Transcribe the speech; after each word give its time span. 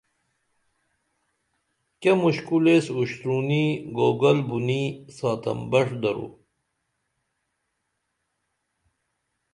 کیہ 1.99 2.13
مُشکُل 2.21 2.65
ایس 2.71 2.85
اُشترونی 2.97 3.63
گوگل 3.97 4.37
بُنیں 4.47 4.87
ساتن 5.15 5.59
بݜ 5.71 5.87
درو 6.01 6.27